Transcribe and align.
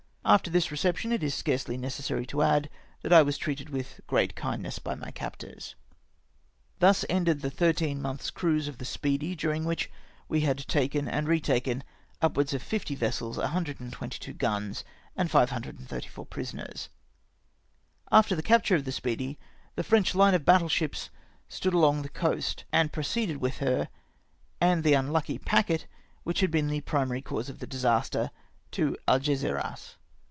After 0.23 0.51
this 0.51 0.69
reception 0.71 1.11
it 1.11 1.23
is 1.23 1.33
scarcely 1.33 1.77
necessary 1.77 2.27
to 2.27 2.43
add 2.43 2.69
that 3.01 3.11
I 3.11 3.23
was 3.23 3.39
treated 3.39 3.71
with 3.71 3.99
great 4.05 4.35
kindness 4.35 4.77
by 4.77 4.93
my 4.93 5.09
captors. 5.09 5.73
Thus 6.77 7.03
ended 7.09 7.41
the 7.41 7.49
thirteen 7.49 7.99
months' 8.01 8.29
cruise 8.29 8.67
of 8.67 8.77
the 8.77 8.85
Speedy, 8.85 9.31
128 9.33 9.67
TAKEN 9.67 9.87
TO 9.89 9.91
ALGESIRAS. 9.91 9.91
during 10.21 10.29
which 10.29 10.29
we 10.29 10.45
had 10.45 10.67
taken 10.67 11.07
and 11.07 11.27
retaken 11.27 11.83
upwards 12.21 12.53
of 12.53 12.61
50 12.61 12.93
vessels, 12.93 13.39
122 13.39 14.31
guns, 14.33 14.85
and 15.17 15.31
534 15.31 16.25
prisoners. 16.27 16.89
After 18.11 18.35
the 18.35 18.43
capture 18.43 18.75
of 18.75 18.83
tlie 18.83 18.93
Speedy, 18.93 19.39
the 19.75 19.83
French 19.83 20.13
hne 20.13 20.35
of 20.35 20.45
battle 20.45 20.69
sliips 20.69 21.09
stood 21.49 21.73
along 21.73 22.03
the 22.03 22.09
coast, 22.09 22.63
and 22.71 22.93
proceeded 22.93 23.37
with 23.37 23.57
her, 23.57 23.89
and 24.61 24.83
the 24.83 24.93
unlucky 24.93 25.39
packet 25.39 25.87
which 26.23 26.41
had 26.41 26.51
been 26.51 26.67
the 26.67 26.81
primary 26.81 27.23
cause 27.23 27.49
of 27.49 27.57
the 27.57 27.67
disaster, 27.67 28.29
to 28.69 28.95
Algesiras. 29.07 29.95